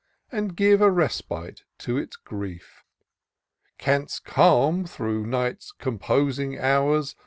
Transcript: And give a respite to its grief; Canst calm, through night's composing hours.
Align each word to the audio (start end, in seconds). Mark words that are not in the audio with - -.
And 0.31 0.55
give 0.55 0.81
a 0.81 0.89
respite 0.89 1.61
to 1.77 1.99
its 1.99 2.15
grief; 2.15 2.83
Canst 3.77 4.25
calm, 4.25 4.87
through 4.87 5.27
night's 5.27 5.71
composing 5.71 6.57
hours. 6.57 7.15